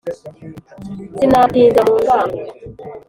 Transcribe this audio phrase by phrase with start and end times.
[1.17, 2.37] sinawutinza mu ngango